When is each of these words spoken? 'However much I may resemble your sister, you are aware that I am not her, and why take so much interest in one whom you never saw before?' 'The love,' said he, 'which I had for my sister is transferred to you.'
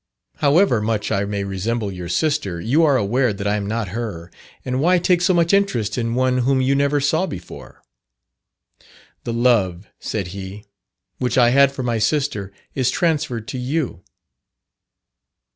'However 0.37 0.81
much 0.81 1.11
I 1.11 1.25
may 1.25 1.43
resemble 1.43 1.91
your 1.91 2.09
sister, 2.09 2.59
you 2.59 2.81
are 2.83 2.97
aware 2.97 3.33
that 3.33 3.45
I 3.45 3.55
am 3.55 3.67
not 3.67 3.89
her, 3.89 4.31
and 4.65 4.79
why 4.79 4.97
take 4.97 5.21
so 5.21 5.31
much 5.31 5.53
interest 5.53 5.95
in 5.95 6.15
one 6.15 6.39
whom 6.39 6.59
you 6.59 6.73
never 6.73 6.99
saw 6.99 7.27
before?' 7.27 7.83
'The 9.25 9.33
love,' 9.33 9.87
said 9.99 10.29
he, 10.29 10.65
'which 11.19 11.37
I 11.37 11.51
had 11.51 11.71
for 11.71 11.83
my 11.83 11.99
sister 11.99 12.51
is 12.73 12.89
transferred 12.89 13.47
to 13.49 13.59
you.' 13.59 14.03